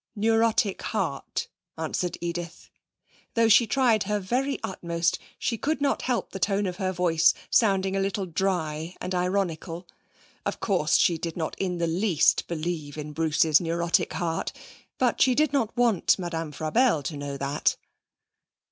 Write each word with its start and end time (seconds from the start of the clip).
'Neurotic 0.15 0.81
heart,' 0.81 1.47
answered 1.77 2.17
Edith. 2.21 2.71
Though 3.35 3.47
she 3.49 3.67
tried 3.67 4.01
her 4.05 4.19
very 4.19 4.59
utmost 4.63 5.19
she 5.37 5.59
could 5.59 5.79
not 5.79 6.01
help 6.01 6.31
the 6.31 6.39
tone 6.39 6.65
of 6.65 6.77
her 6.77 6.91
voice 6.91 7.35
sounding 7.51 7.95
a 7.95 7.99
little 7.99 8.25
dry 8.25 8.95
and 8.99 9.13
ironical. 9.13 9.87
Of 10.43 10.59
course, 10.59 10.97
she 10.97 11.19
did 11.19 11.37
not 11.37 11.53
in 11.59 11.77
the 11.77 11.85
least 11.85 12.47
believe 12.47 12.97
in 12.97 13.13
Bruce's 13.13 13.61
neurotic 13.61 14.13
heart, 14.13 14.51
but 14.97 15.21
she 15.21 15.35
did 15.35 15.53
not 15.53 15.77
want 15.77 16.17
Madame 16.17 16.51
Frabelle 16.51 17.03
to 17.03 17.15
know 17.15 17.37
that. 17.37 17.75